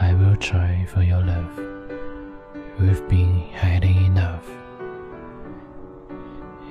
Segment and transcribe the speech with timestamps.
[0.00, 1.79] I will try for your love.
[2.80, 4.48] We've been hiding enough.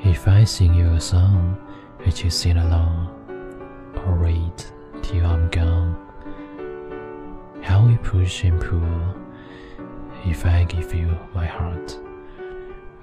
[0.03, 1.55] If I sing you a song,
[1.99, 3.13] would you sing along?
[4.07, 5.95] Or wait till I'm gone?
[7.61, 9.15] How we push and pull.
[10.25, 11.99] If I give you my heart,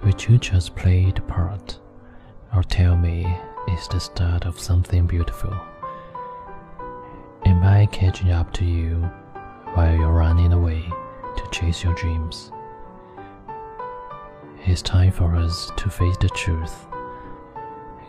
[0.03, 1.79] would you just play the part?
[2.57, 3.25] Or tell me
[3.69, 5.55] it's the start of something beautiful?
[7.45, 8.97] Am I catching up to you
[9.75, 10.83] while you're running away
[11.37, 12.51] to chase your dreams?
[14.69, 16.87] It's time for us to face the truth.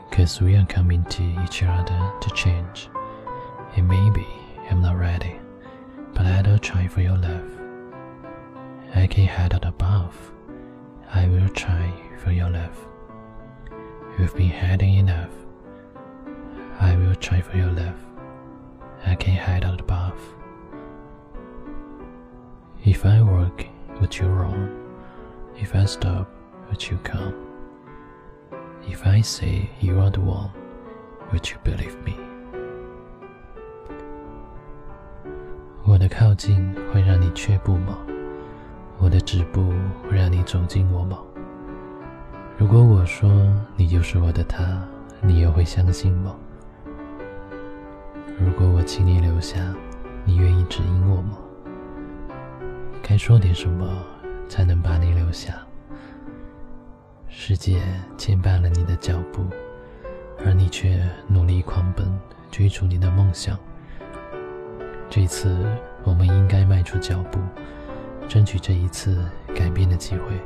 [0.10, 2.90] Cause we are coming to each other to change.
[3.76, 4.26] And maybe
[4.68, 5.40] I'm not ready,
[6.16, 7.48] but I'll try for your love.
[8.96, 10.18] I can hide out above.
[11.14, 12.88] I will try for your love.
[14.18, 15.30] You've been hiding enough.
[16.80, 18.00] I will try for your love.
[19.06, 20.20] I can hide out above.
[22.84, 23.68] If I work,
[24.02, 24.74] would you run?
[25.56, 26.32] If I stop,
[26.70, 27.34] would you come?
[28.88, 30.52] If I say you are the one,
[31.32, 32.14] would you believe me?
[35.84, 37.98] 我的靠近会让你却步吗？
[38.98, 39.74] 我的止步
[40.04, 41.20] 会让你走近我吗？
[42.58, 43.30] 如果我说
[43.76, 44.82] 你就是我的他，
[45.22, 46.36] 你又会相信吗？
[48.40, 49.60] 如果我请你留下，
[50.26, 51.38] 你愿意指引我吗？
[53.02, 54.04] 该说点什么
[54.50, 55.67] 才能把你留下？
[57.30, 57.82] 世界
[58.18, 59.46] 牵绊了你的脚步，
[60.46, 62.06] 而你却努力狂奔，
[62.50, 63.58] 追逐你的梦想。
[65.10, 65.66] 这次
[66.04, 67.40] 我们应该迈出脚步，
[68.28, 69.24] 争取这一次
[69.56, 70.40] 改变的机会。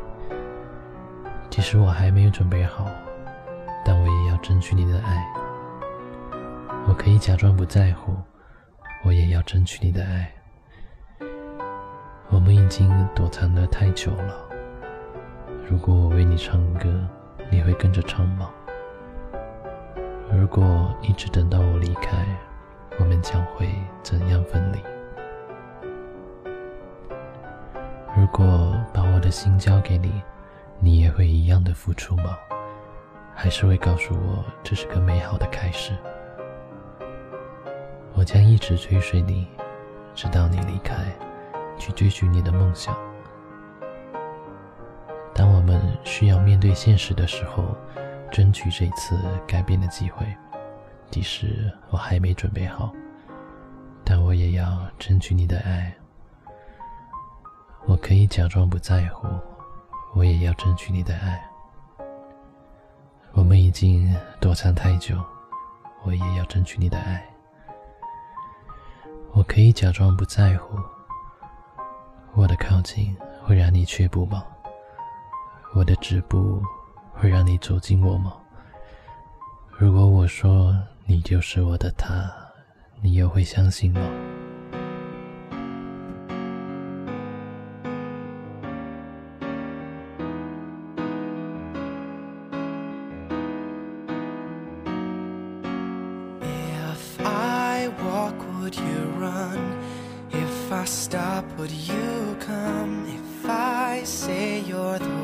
[1.50, 2.90] 即使我还没有准备好，
[3.86, 5.26] 但我也要争取你的爱。
[6.88, 8.16] 我可以假装不在乎，
[9.04, 10.32] 我也要争取你的爱。
[12.30, 14.51] 我们已经躲藏得太久了。
[15.70, 16.90] 如果我为你唱歌，
[17.50, 18.50] 你会跟着唱吗？
[20.32, 22.26] 如果一直等到我离开，
[23.00, 23.70] 我们将会
[24.04, 24.80] 怎样分离？
[28.18, 30.22] 如果把我的心交给你，
[30.80, 32.38] 你也会一样的付出吗？
[33.34, 35.94] 还是会告诉我这是个美好的开始？
[38.14, 39.48] 我将一直追随你，
[40.14, 40.96] 直到你离开，
[41.78, 42.96] 去追寻你的梦想。
[46.22, 47.76] 需要面对现实的时候，
[48.32, 50.24] 争取这次改变的机会。
[51.10, 52.94] 即使我还没准备好，
[54.06, 55.92] 但我也要争取你的爱。
[57.88, 59.28] 我可以假装不在乎，
[60.14, 61.44] 我也要争取你的爱。
[63.32, 65.20] 我们已经躲藏太久，
[66.04, 67.28] 我也要争取你的爱。
[69.32, 70.78] 我可以假装不在乎，
[72.36, 74.46] 我的靠近会让你却步吗？
[75.74, 76.62] 我的止步
[77.14, 78.34] 会让你走进我吗？
[79.78, 82.30] 如果我说你就是我的他，
[83.02, 84.02] 你又会相信吗
[96.42, 99.58] ？If I walk, would you run?
[100.32, 103.06] If I stop, would you come?
[103.08, 105.21] If I say you're the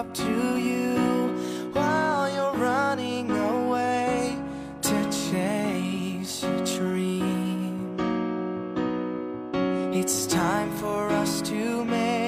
[0.00, 0.96] up to you
[1.74, 4.34] while you're running away
[4.80, 4.96] to
[5.28, 7.98] chase your dream.
[9.92, 12.19] It's time for us to make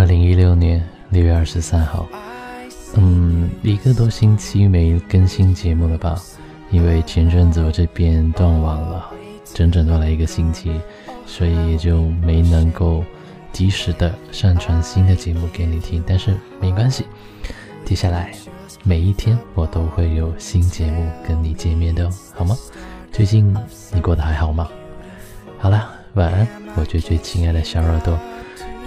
[0.00, 2.08] 二零一六年六月二十三号，
[2.94, 6.18] 嗯，一个多星期没更新节目了吧？
[6.70, 9.10] 因为前阵子我这边断网了，
[9.52, 10.80] 整整断了一个星期，
[11.26, 13.04] 所以也就没能够
[13.52, 16.02] 及时的上传新的节目给你听。
[16.06, 17.04] 但是没关系，
[17.84, 18.32] 接下来
[18.82, 22.56] 每一天我都会有新节目跟你见面的，好吗？
[23.12, 23.54] 最近
[23.92, 24.66] 你过得还好吗？
[25.58, 28.18] 好啦，晚安，我最最亲爱的小耳朵，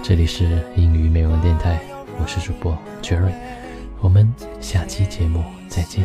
[0.06, 0.44] 这里是
[0.76, 1.80] 英语美文电台，
[2.20, 3.32] 我是主播 Jerry，
[4.02, 4.30] 我们
[4.60, 6.04] 下期节目再见。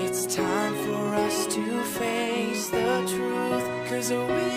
[0.00, 3.66] It's time for us to face the truth.
[3.90, 4.55] Cause we